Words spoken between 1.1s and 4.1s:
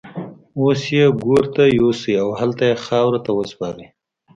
ګور ته يوسئ او هلته يې خاورو ته وسپارئ.